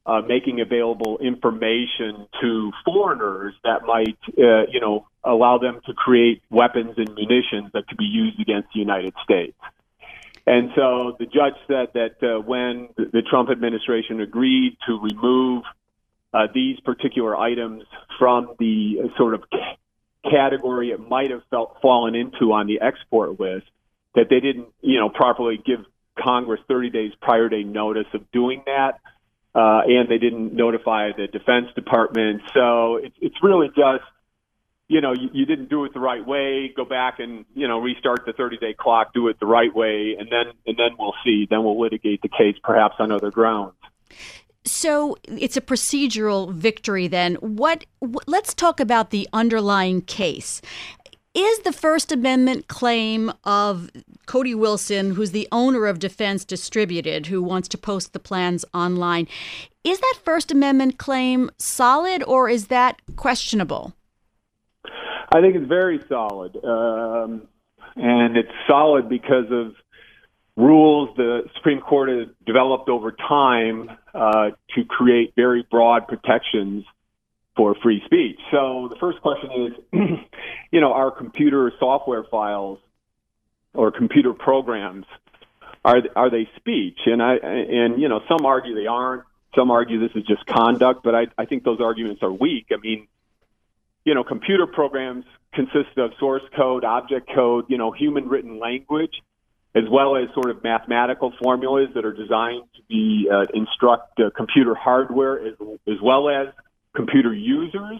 uh, 0.05 0.21
making 0.27 0.61
available 0.61 1.17
information 1.19 2.27
to 2.41 2.71
foreigners 2.85 3.53
that 3.63 3.83
might, 3.85 4.17
uh, 4.37 4.65
you 4.71 4.79
know, 4.79 5.07
allow 5.23 5.57
them 5.57 5.79
to 5.85 5.93
create 5.93 6.41
weapons 6.49 6.93
and 6.97 7.13
munitions 7.15 7.71
that 7.73 7.87
could 7.87 7.97
be 7.97 8.05
used 8.05 8.39
against 8.39 8.67
the 8.73 8.79
United 8.79 9.13
States. 9.23 9.57
And 10.45 10.71
so 10.75 11.15
the 11.17 11.25
judge 11.25 11.53
said 11.67 11.87
that 11.93 12.21
uh, 12.21 12.41
when 12.41 12.89
the 12.97 13.21
Trump 13.29 13.49
administration 13.49 14.19
agreed 14.19 14.77
to 14.87 14.99
remove 14.99 15.63
uh, 16.33 16.47
these 16.53 16.79
particular 16.81 17.37
items 17.37 17.83
from 18.19 18.55
the 18.59 19.09
sort 19.17 19.35
of 19.35 19.43
category 20.29 20.91
it 20.91 20.99
might 20.99 21.31
have 21.31 21.43
felt 21.49 21.77
fallen 21.81 22.15
into 22.15 22.51
on 22.51 22.67
the 22.67 22.81
export 22.81 23.39
list, 23.39 23.67
that 24.15 24.27
they 24.29 24.39
didn't, 24.39 24.67
you 24.81 24.99
know, 24.99 25.09
properly 25.09 25.61
give 25.63 25.85
Congress 26.19 26.61
30 26.67 26.89
days 26.89 27.11
prior 27.21 27.49
to 27.49 27.63
notice 27.63 28.07
of 28.13 28.29
doing 28.31 28.63
that, 28.65 28.99
uh, 29.55 29.81
and 29.87 30.09
they 30.09 30.17
didn't 30.17 30.53
notify 30.53 31.11
the 31.15 31.27
Defense 31.27 31.67
Department. 31.75 32.41
So 32.53 32.97
it's 32.97 33.15
it's 33.21 33.35
really 33.41 33.67
just 33.67 34.03
you 34.93 35.01
know, 35.01 35.11
you, 35.11 35.27
you 35.33 35.45
didn't 35.47 35.71
do 35.71 35.85
it 35.85 35.93
the 35.93 35.99
right 35.99 36.25
way. 36.25 36.71
Go 36.77 36.85
back 36.85 37.19
and 37.19 37.45
you 37.55 37.67
know 37.67 37.79
restart 37.79 38.27
the 38.27 38.33
30 38.33 38.57
day 38.57 38.75
clock. 38.77 39.11
Do 39.11 39.27
it 39.27 39.39
the 39.39 39.47
right 39.47 39.73
way, 39.75 40.15
and 40.19 40.29
then 40.29 40.53
and 40.67 40.77
then 40.77 40.91
we'll 40.99 41.15
see. 41.25 41.47
Then 41.49 41.63
we'll 41.63 41.81
litigate 41.81 42.21
the 42.21 42.29
case, 42.29 42.55
perhaps 42.63 42.95
on 42.99 43.11
other 43.11 43.31
grounds. 43.31 43.73
So 44.65 45.17
it's 45.25 45.57
a 45.57 45.61
procedural 45.61 46.53
victory 46.53 47.07
then. 47.07 47.35
What 47.35 47.85
let's 48.27 48.53
talk 48.53 48.79
about 48.79 49.09
the 49.09 49.27
underlying 49.33 50.01
case. 50.03 50.61
Is 51.35 51.59
the 51.61 51.73
First 51.73 52.11
Amendment 52.11 52.67
claim 52.67 53.31
of 53.43 53.89
Cody 54.27 54.53
Wilson, 54.53 55.15
who's 55.15 55.31
the 55.31 55.47
owner 55.51 55.87
of 55.87 55.97
Defense 55.97 56.45
Distributed, 56.45 57.25
who 57.25 57.41
wants 57.41 57.67
to 57.69 57.77
post 57.79 58.13
the 58.13 58.19
plans 58.19 58.63
online, 58.71 59.27
is 59.83 59.99
that 59.99 60.19
First 60.23 60.51
Amendment 60.51 60.99
claim 60.99 61.49
solid 61.57 62.23
or 62.27 62.49
is 62.49 62.67
that 62.67 63.01
questionable? 63.15 63.95
I 65.33 65.41
think 65.41 65.55
it's 65.55 65.67
very 65.67 65.99
solid. 66.07 66.55
Um, 66.63 67.47
and 67.95 68.37
it's 68.37 68.51
solid 68.67 69.09
because 69.09 69.45
of 69.49 69.73
rules 70.55 71.09
the 71.17 71.49
Supreme 71.55 71.81
Court 71.81 72.09
has 72.09 72.27
developed 72.45 72.87
over 72.87 73.11
time 73.11 73.89
uh, 74.13 74.51
to 74.75 74.85
create 74.85 75.33
very 75.35 75.65
broad 75.71 76.07
protections 76.07 76.85
for 77.55 77.75
free 77.81 78.01
speech. 78.05 78.39
So 78.51 78.89
the 78.89 78.95
first 78.99 79.21
question 79.21 79.49
is, 79.51 79.99
you 80.71 80.81
know, 80.81 80.93
are 80.93 81.09
computer 81.09 81.71
software 81.79 82.23
files 82.29 82.77
or 83.73 83.91
computer 83.91 84.33
programs 84.33 85.05
are 85.83 86.01
are 86.15 86.29
they 86.29 86.47
speech? 86.57 86.99
And 87.05 87.21
I 87.21 87.35
and 87.35 88.01
you 88.01 88.07
know 88.07 88.21
some 88.27 88.45
argue 88.45 88.75
they 88.75 88.87
aren't. 88.87 89.23
Some 89.55 89.69
argue 89.69 89.99
this 89.99 90.15
is 90.15 90.23
just 90.25 90.45
conduct, 90.47 91.03
but 91.03 91.13
I, 91.13 91.27
I 91.37 91.45
think 91.45 91.63
those 91.63 91.79
arguments 91.79 92.23
are 92.23 92.31
weak. 92.31 92.67
I 92.71 92.77
mean, 92.77 93.07
you 94.05 94.13
know, 94.13 94.23
computer 94.23 94.67
programs 94.67 95.25
consist 95.53 95.97
of 95.97 96.11
source 96.19 96.43
code, 96.55 96.83
object 96.83 97.29
code, 97.33 97.65
you 97.69 97.77
know, 97.77 97.91
human 97.91 98.27
written 98.27 98.59
language 98.59 99.13
as 99.75 99.83
well 99.89 100.15
as 100.15 100.25
sort 100.33 100.49
of 100.51 100.63
mathematical 100.63 101.33
formulas 101.41 101.89
that 101.95 102.05
are 102.05 102.13
designed 102.13 102.63
to 102.75 102.81
be 102.87 103.27
uh, 103.31 103.45
instruct 103.53 104.19
uh, 104.19 104.29
computer 104.35 104.75
hardware 104.75 105.47
as, 105.47 105.53
as 105.87 105.95
well 106.01 106.29
as 106.29 106.53
computer 106.95 107.33
users 107.33 107.99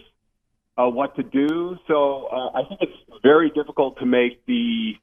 uh, 0.78 0.86
what 0.86 1.16
to 1.16 1.22
do. 1.22 1.76
So 1.88 2.28
uh, 2.30 2.58
I 2.58 2.64
think 2.68 2.80
it's 2.82 3.20
very 3.22 3.50
difficult 3.50 3.98
to 3.98 4.06
make 4.06 4.44
the 4.46 4.94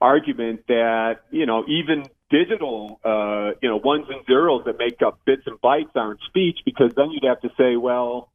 argument 0.00 0.66
that 0.66 1.20
you 1.30 1.46
know 1.46 1.64
even 1.68 2.04
digital 2.28 3.00
uh, 3.04 3.52
you 3.62 3.68
know 3.68 3.76
ones 3.76 4.06
and 4.10 4.26
zeros 4.26 4.64
that 4.66 4.76
make 4.78 5.00
up 5.00 5.20
bits 5.24 5.42
and 5.46 5.60
bytes 5.60 5.94
aren't 5.94 6.20
speech 6.26 6.58
because 6.64 6.92
then 6.96 7.10
you'd 7.12 7.24
have 7.24 7.40
to 7.40 7.50
say 7.56 7.76
well 7.76 8.31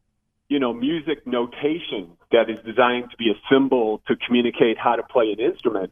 you 0.49 0.59
know 0.59 0.73
music 0.73 1.25
notation 1.27 2.17
that 2.31 2.49
is 2.49 2.57
designed 2.65 3.11
to 3.11 3.17
be 3.17 3.29
a 3.29 3.39
symbol 3.51 4.01
to 4.07 4.15
communicate 4.15 4.77
how 4.77 4.95
to 4.95 5.03
play 5.03 5.31
an 5.31 5.39
instrument 5.39 5.91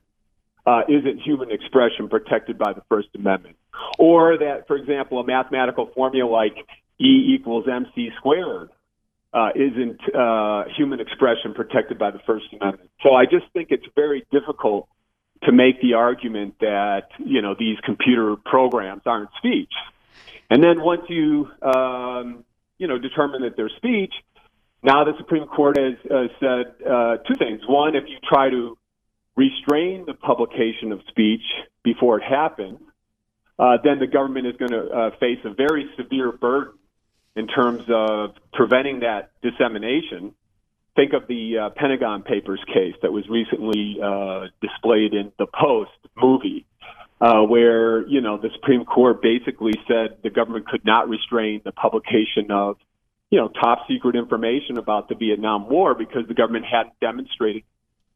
uh, 0.65 0.81
isn't 0.87 1.21
human 1.21 1.51
expression 1.51 2.09
protected 2.09 2.57
by 2.57 2.73
the 2.73 2.81
First 2.89 3.09
Amendment. 3.15 3.55
Or 3.99 4.37
that, 4.37 4.67
for 4.67 4.75
example, 4.75 5.19
a 5.19 5.25
mathematical 5.25 5.91
formula 5.93 6.29
like 6.29 6.55
E 6.99 7.35
equals 7.35 7.65
MC 7.71 8.09
squared 8.17 8.69
uh, 9.33 9.49
isn't 9.53 9.99
uh, 10.15 10.63
human 10.75 10.99
expression 10.99 11.53
protected 11.53 11.99
by 11.99 12.11
the 12.11 12.19
First 12.25 12.45
Amendment. 12.59 12.89
So 13.03 13.13
I 13.13 13.25
just 13.25 13.45
think 13.53 13.67
it's 13.69 13.85
very 13.95 14.25
difficult 14.31 14.87
to 15.43 15.51
make 15.51 15.81
the 15.81 15.93
argument 15.93 16.55
that 16.61 17.09
you 17.19 17.41
know 17.41 17.55
these 17.57 17.77
computer 17.83 18.35
programs 18.37 19.01
aren't 19.05 19.29
speech. 19.37 19.73
And 20.49 20.63
then 20.63 20.81
once 20.81 21.03
you 21.09 21.49
um, 21.61 22.45
you 22.77 22.87
know 22.87 22.97
determine 22.97 23.41
that 23.41 23.57
they're 23.57 23.69
speech, 23.69 24.13
now 24.85 25.03
the 25.03 25.13
Supreme 25.17 25.47
Court 25.47 25.77
has 25.77 25.95
uh, 26.09 26.27
said 26.39 26.87
uh, 26.87 27.17
two 27.27 27.35
things. 27.35 27.61
One, 27.67 27.95
if 27.95 28.03
you 28.07 28.17
try 28.27 28.49
to 28.49 28.77
restrain 29.35 30.05
the 30.05 30.13
publication 30.13 30.91
of 30.91 31.01
speech 31.09 31.41
before 31.83 32.19
it 32.19 32.23
happens, 32.23 32.79
uh, 33.57 33.77
then 33.83 33.99
the 33.99 34.07
government 34.07 34.47
is 34.47 34.55
going 34.57 34.71
to 34.71 34.87
uh, 34.87 35.09
face 35.19 35.39
a 35.43 35.53
very 35.53 35.89
severe 35.97 36.31
burden 36.31 36.73
in 37.35 37.47
terms 37.47 37.83
of 37.89 38.35
preventing 38.53 38.99
that 38.99 39.31
dissemination. 39.41 40.33
Think 40.95 41.13
of 41.13 41.27
the 41.27 41.57
uh, 41.57 41.69
Pentagon 41.71 42.23
Papers 42.23 42.61
case 42.67 42.95
that 43.01 43.11
was 43.11 43.27
recently 43.27 43.97
uh, 44.01 44.47
displayed 44.61 45.13
in 45.13 45.31
the 45.37 45.47
Post 45.47 45.91
movie, 46.15 46.65
uh, 47.19 47.41
where 47.41 48.07
you 48.07 48.21
know 48.21 48.37
the 48.37 48.49
Supreme 48.53 48.85
Court 48.85 49.21
basically 49.21 49.73
said 49.87 50.17
the 50.23 50.29
government 50.29 50.67
could 50.67 50.85
not 50.85 51.09
restrain 51.09 51.61
the 51.65 51.73
publication 51.73 52.51
of 52.51 52.77
you 53.29 53.39
know 53.39 53.47
top 53.47 53.87
secret 53.87 54.15
information 54.15 54.77
about 54.77 55.09
the 55.09 55.15
Vietnam 55.15 55.69
War 55.69 55.95
because 55.95 56.27
the 56.27 56.33
government 56.33 56.65
hadn't 56.65 56.99
demonstrated 56.99 57.63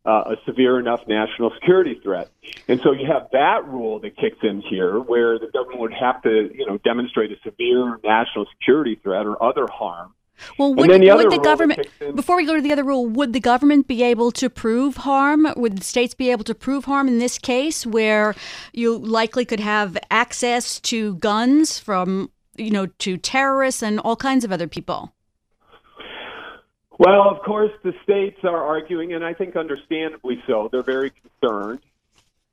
uh, 0.05 0.33
a 0.33 0.35
severe 0.45 0.79
enough 0.79 1.07
national 1.07 1.51
security 1.59 1.99
threat. 2.01 2.29
And 2.67 2.79
so 2.81 2.91
you 2.91 3.05
have 3.07 3.27
that 3.33 3.67
rule 3.67 3.99
that 3.99 4.15
kicks 4.15 4.37
in 4.43 4.61
here 4.61 4.99
where 4.99 5.37
the 5.37 5.47
government 5.47 5.81
would 5.81 5.93
have 5.93 6.21
to, 6.23 6.49
you 6.53 6.65
know, 6.65 6.77
demonstrate 6.77 7.31
a 7.31 7.35
severe 7.43 7.99
national 8.03 8.45
security 8.57 8.95
threat 8.95 9.25
or 9.25 9.41
other 9.43 9.67
harm. 9.67 10.13
Well, 10.57 10.73
would, 10.73 10.89
the, 10.89 11.13
would 11.13 11.31
the 11.31 11.39
government, 11.43 11.87
before 12.15 12.37
we 12.37 12.45
go 12.45 12.55
to 12.55 12.61
the 12.61 12.71
other 12.71 12.85
rule, 12.85 13.05
would 13.07 13.33
the 13.33 13.41
government 13.41 13.87
be 13.87 14.03
able 14.03 14.31
to 14.31 14.49
prove 14.49 14.97
harm? 14.97 15.45
Would 15.57 15.79
the 15.79 15.83
states 15.83 16.13
be 16.13 16.31
able 16.31 16.45
to 16.45 16.55
prove 16.55 16.85
harm 16.85 17.09
in 17.09 17.19
this 17.19 17.37
case 17.37 17.85
where 17.85 18.35
you 18.71 18.97
likely 18.97 19.43
could 19.43 19.59
have 19.59 19.97
access 20.09 20.79
to 20.81 21.15
guns 21.15 21.77
from, 21.77 22.31
you 22.59 22.71
know, 22.71 22.85
to 22.85 23.17
terrorists 23.17 23.81
and 23.81 23.99
all 23.99 24.15
kinds 24.15 24.43
of 24.43 24.51
other 24.51 24.67
people? 24.67 25.13
Well, 26.99 27.29
of 27.29 27.41
course, 27.43 27.71
the 27.83 27.93
states 28.03 28.39
are 28.43 28.61
arguing, 28.61 29.13
and 29.13 29.23
I 29.23 29.33
think 29.33 29.55
understandably 29.55 30.43
so. 30.45 30.67
They're 30.69 30.83
very 30.83 31.11
concerned 31.11 31.79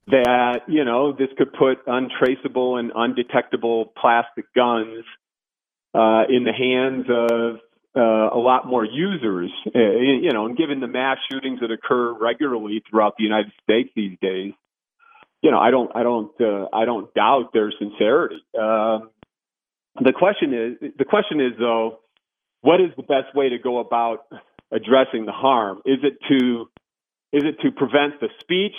that, 0.06 0.60
you 0.68 0.84
know, 0.84 1.12
this 1.12 1.28
could 1.36 1.52
put 1.52 1.78
untraceable 1.86 2.76
and 2.76 2.92
undetectable 2.94 3.86
plastic 4.00 4.44
guns 4.54 5.04
uh, 5.94 6.24
in 6.28 6.44
the 6.44 6.52
hands 6.52 7.06
of 7.10 7.56
uh, 7.96 8.36
a 8.36 8.38
lot 8.38 8.68
more 8.68 8.84
users. 8.84 9.50
Uh, 9.74 9.80
you 9.80 10.30
know, 10.30 10.46
and 10.46 10.56
given 10.56 10.78
the 10.78 10.86
mass 10.86 11.18
shootings 11.28 11.58
that 11.58 11.72
occur 11.72 12.12
regularly 12.12 12.84
throughout 12.88 13.16
the 13.16 13.24
United 13.24 13.50
States 13.64 13.90
these 13.96 14.16
days, 14.22 14.52
you 15.42 15.50
know, 15.50 15.58
I 15.58 15.72
don't, 15.72 15.90
I 15.94 16.04
don't, 16.04 16.40
uh, 16.40 16.68
I 16.72 16.84
don't 16.84 17.12
doubt 17.14 17.52
their 17.52 17.72
sincerity. 17.76 18.44
Um, 18.56 19.10
the 20.00 20.12
question 20.12 20.52
is, 20.54 20.92
the 20.98 21.04
question 21.04 21.40
is 21.40 21.52
though, 21.58 21.98
what 22.60 22.80
is 22.80 22.90
the 22.96 23.02
best 23.02 23.34
way 23.34 23.48
to 23.48 23.58
go 23.58 23.78
about 23.78 24.26
addressing 24.72 25.26
the 25.26 25.32
harm? 25.32 25.78
Is 25.84 25.98
it 26.02 26.18
to 26.28 26.68
is 27.32 27.42
it 27.44 27.60
to 27.60 27.70
prevent 27.70 28.20
the 28.20 28.28
speech? 28.40 28.74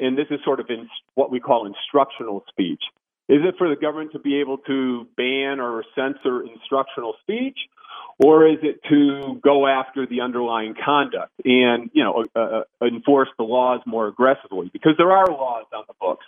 And 0.00 0.18
this 0.18 0.26
is 0.30 0.40
sort 0.44 0.60
of 0.60 0.66
in 0.68 0.88
what 1.14 1.30
we 1.30 1.40
call 1.40 1.66
instructional 1.66 2.44
speech. 2.48 2.82
Is 3.28 3.40
it 3.42 3.54
for 3.56 3.68
the 3.68 3.76
government 3.76 4.12
to 4.12 4.18
be 4.18 4.40
able 4.40 4.58
to 4.58 5.06
ban 5.16 5.60
or 5.60 5.84
censor 5.94 6.42
instructional 6.42 7.14
speech, 7.22 7.56
or 8.22 8.46
is 8.46 8.58
it 8.62 8.80
to 8.90 9.40
go 9.42 9.66
after 9.66 10.06
the 10.06 10.20
underlying 10.20 10.74
conduct 10.84 11.32
and 11.44 11.90
you 11.92 12.04
know 12.04 12.24
uh, 12.34 12.40
uh 12.40 12.86
enforce 12.86 13.28
the 13.38 13.44
laws 13.44 13.80
more 13.86 14.08
aggressively? 14.08 14.70
Because 14.72 14.92
there 14.98 15.12
are 15.12 15.26
laws 15.26 15.66
on 15.72 15.84
the 15.86 15.94
books 16.00 16.26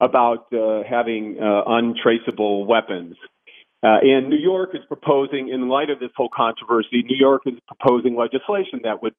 about 0.00 0.52
uh, 0.52 0.82
having 0.88 1.38
uh, 1.40 1.62
untraceable 1.66 2.66
weapons 2.66 3.16
uh, 3.84 3.98
and 4.02 4.30
New 4.30 4.38
York 4.38 4.70
is 4.72 4.80
proposing, 4.88 5.50
in 5.50 5.68
light 5.68 5.90
of 5.90 6.00
this 6.00 6.10
whole 6.16 6.30
controversy, 6.34 7.02
New 7.04 7.16
York 7.18 7.42
is 7.46 7.54
proposing 7.66 8.16
legislation 8.16 8.80
that 8.84 9.02
would 9.02 9.14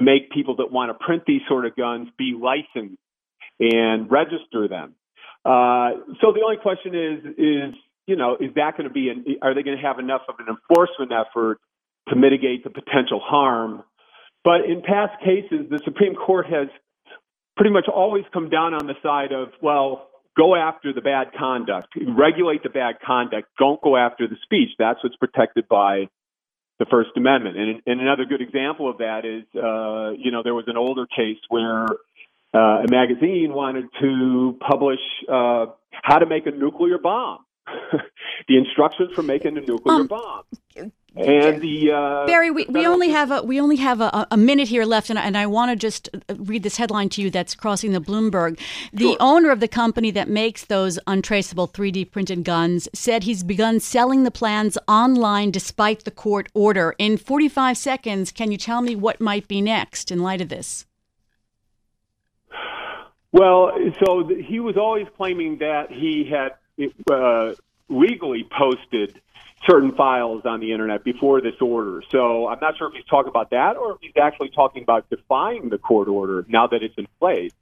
make 0.00 0.30
people 0.30 0.56
that 0.56 0.72
want 0.72 0.90
to 0.90 1.04
print 1.04 1.22
these 1.26 1.42
sort 1.48 1.64
of 1.66 1.76
guns 1.76 2.08
be 2.18 2.36
licensed 2.38 2.98
and 3.60 4.10
register 4.10 4.66
them. 4.68 4.94
Uh, 5.44 6.02
so 6.20 6.32
the 6.32 6.42
only 6.44 6.56
question 6.60 6.94
is, 6.94 7.24
is 7.38 7.74
you 8.06 8.16
know, 8.16 8.36
is 8.40 8.54
that 8.56 8.76
going 8.76 8.88
to 8.88 8.92
be? 8.92 9.10
An, 9.10 9.24
are 9.42 9.54
they 9.54 9.62
going 9.62 9.76
to 9.76 9.82
have 9.82 9.98
enough 9.98 10.22
of 10.28 10.36
an 10.38 10.46
enforcement 10.48 11.12
effort 11.12 11.58
to 12.08 12.16
mitigate 12.16 12.64
the 12.64 12.70
potential 12.70 13.20
harm? 13.22 13.84
But 14.42 14.64
in 14.64 14.82
past 14.82 15.20
cases, 15.20 15.68
the 15.70 15.78
Supreme 15.84 16.14
Court 16.14 16.46
has 16.46 16.68
pretty 17.56 17.70
much 17.70 17.86
always 17.86 18.24
come 18.32 18.48
down 18.48 18.72
on 18.72 18.86
the 18.86 18.94
side 19.02 19.32
of, 19.32 19.48
well, 19.60 20.07
go 20.38 20.54
after 20.54 20.92
the 20.92 21.00
bad 21.00 21.32
conduct, 21.36 21.88
regulate 22.16 22.62
the 22.62 22.68
bad 22.70 22.96
conduct. 23.04 23.48
Don't 23.58 23.80
go 23.82 23.96
after 23.96 24.28
the 24.28 24.36
speech. 24.44 24.70
That's 24.78 25.02
what's 25.02 25.16
protected 25.16 25.68
by 25.68 26.08
the 26.78 26.86
First 26.88 27.10
Amendment. 27.16 27.56
And, 27.56 27.82
and 27.86 28.00
another 28.00 28.24
good 28.24 28.40
example 28.40 28.88
of 28.88 28.98
that 28.98 29.24
is, 29.24 29.44
uh, 29.56 30.12
you 30.16 30.30
know, 30.30 30.42
there 30.44 30.54
was 30.54 30.66
an 30.68 30.76
older 30.76 31.06
case 31.06 31.38
where 31.48 31.86
uh, 32.54 32.84
a 32.84 32.86
magazine 32.88 33.52
wanted 33.52 33.86
to 34.00 34.56
publish 34.60 35.00
uh, 35.28 35.66
how 35.90 36.18
to 36.18 36.26
make 36.26 36.46
a 36.46 36.52
nuclear 36.52 36.98
bomb. 36.98 37.40
the 38.48 38.56
instructions 38.56 39.12
for 39.14 39.22
making 39.22 39.56
a 39.56 39.60
nuclear 39.60 40.00
um, 40.00 40.06
bomb. 40.06 40.44
And 41.16 41.60
the 41.60 41.90
uh, 41.90 42.26
Barry, 42.26 42.50
we, 42.50 42.66
we 42.66 42.86
only 42.86 43.10
have 43.10 43.32
a 43.32 43.42
we 43.42 43.60
only 43.60 43.76
have 43.76 44.00
a, 44.00 44.26
a 44.30 44.36
minute 44.36 44.68
here 44.68 44.84
left, 44.84 45.10
and, 45.10 45.18
and 45.18 45.36
I 45.36 45.46
want 45.46 45.70
to 45.70 45.76
just 45.76 46.08
uh, 46.14 46.34
read 46.36 46.62
this 46.62 46.76
headline 46.76 47.08
to 47.10 47.22
you. 47.22 47.30
That's 47.30 47.56
crossing 47.56 47.92
the 47.92 48.00
Bloomberg. 48.00 48.60
The 48.92 49.04
sure. 49.04 49.16
owner 49.18 49.50
of 49.50 49.58
the 49.58 49.66
company 49.66 50.12
that 50.12 50.28
makes 50.28 50.64
those 50.66 50.98
untraceable 51.08 51.66
3D 51.66 52.12
printed 52.12 52.44
guns 52.44 52.88
said 52.94 53.24
he's 53.24 53.42
begun 53.42 53.80
selling 53.80 54.22
the 54.22 54.30
plans 54.30 54.78
online 54.86 55.50
despite 55.50 56.04
the 56.04 56.12
court 56.12 56.48
order. 56.54 56.94
In 56.98 57.16
45 57.16 57.76
seconds, 57.76 58.30
can 58.30 58.52
you 58.52 58.58
tell 58.58 58.80
me 58.80 58.94
what 58.94 59.20
might 59.20 59.48
be 59.48 59.60
next 59.60 60.12
in 60.12 60.22
light 60.22 60.40
of 60.40 60.50
this? 60.50 60.86
Well, 63.32 63.72
so 64.04 64.28
he 64.46 64.60
was 64.60 64.76
always 64.76 65.06
claiming 65.16 65.58
that 65.58 65.90
he 65.90 66.28
had 66.30 66.52
uh, 67.10 67.54
legally 67.88 68.44
posted 68.44 69.20
certain 69.66 69.92
files 69.92 70.42
on 70.44 70.60
the 70.60 70.72
internet 70.72 71.04
before 71.04 71.40
this 71.40 71.54
order. 71.60 72.02
So 72.10 72.46
I'm 72.46 72.60
not 72.60 72.76
sure 72.76 72.88
if 72.88 72.94
he's 72.94 73.04
talking 73.04 73.30
about 73.30 73.50
that 73.50 73.76
or 73.76 73.94
if 73.94 73.98
he's 74.00 74.16
actually 74.20 74.50
talking 74.50 74.82
about 74.82 75.08
defying 75.10 75.68
the 75.68 75.78
court 75.78 76.08
order 76.08 76.44
now 76.48 76.68
that 76.68 76.82
it's 76.82 76.96
in 76.96 77.06
place. 77.18 77.52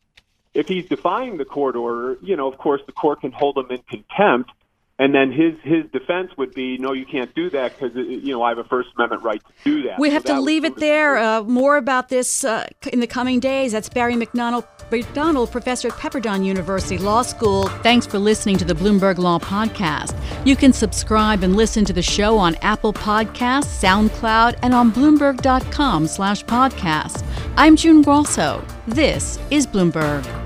If 0.53 0.69
he's 0.69 0.87
defying 0.87 1.37
the 1.37 1.45
court 1.45 1.77
order, 1.77 2.19
you 2.23 2.37
know, 2.37 2.49
of 2.49 2.59
course, 2.59 2.81
the 2.87 2.93
court 2.93 3.21
can 3.21 3.33
hold 3.33 3.59
him 3.59 3.71
in 3.71 3.83
contempt. 3.89 4.51
And 4.99 5.15
then 5.15 5.31
his 5.31 5.53
his 5.63 5.85
defense 5.93 6.31
would 6.39 6.55
be, 6.55 6.79
no, 6.79 6.95
you 6.95 7.05
can't 7.05 7.35
do 7.35 7.51
that 7.51 7.79
because 7.79 7.95
you 7.95 8.33
know 8.33 8.43
I 8.43 8.49
have 8.49 8.59
a 8.59 8.65
First 8.65 8.89
Amendment 8.97 9.23
right 9.23 9.43
to 9.43 9.53
do 9.65 9.83
that. 9.83 9.99
We 9.99 10.09
have 10.11 10.23
so 10.27 10.37
to 10.37 10.41
leave 10.41 10.65
it 10.65 10.77
there. 10.77 11.19
Uh, 11.19 11.43
more 11.43 11.77
about 11.77 12.09
this 12.09 12.45
uh, 12.45 12.67
in 12.91 13.01
the 13.01 13.07
coming 13.07 13.39
days. 13.39 13.73
That's 13.73 13.91
Barry 13.91 14.17
McDonald, 14.17 14.65
McDonald, 14.91 15.53
professor 15.53 15.89
at 15.89 15.95
Pepperdine 15.95 16.47
University 16.47 16.97
Law 16.97 17.21
School. 17.21 17.69
Thanks 17.83 18.07
for 18.07 18.19
listening 18.19 18.57
to 18.57 18.65
the 18.65 18.75
Bloomberg 18.75 19.19
Law 19.19 19.39
Podcast. 19.39 20.19
You 20.47 20.57
can 20.57 20.73
subscribe 20.73 21.43
and 21.43 21.57
listen 21.57 21.85
to 21.85 21.93
the 21.93 22.03
show 22.03 22.39
on 22.39 22.55
Apple 22.57 22.95
Podcasts, 22.95 23.83
SoundCloud, 23.83 24.59
and 24.63 24.73
on 24.73 24.93
Bloomberg.com 24.93 26.07
slash 26.07 26.43
podcast. 26.47 27.23
I'm 27.59 27.77
June 27.77 28.01
Grosso. 28.01 28.65
This 28.87 29.39
is 29.51 29.67
Bloomberg. 29.67 30.46